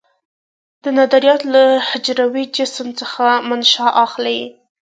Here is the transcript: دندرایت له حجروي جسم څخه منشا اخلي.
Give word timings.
دندرایت 0.83 1.41
له 1.53 1.63
حجروي 1.89 2.45
جسم 2.55 2.87
څخه 2.99 3.25
منشا 3.47 3.87
اخلي. 4.05 4.39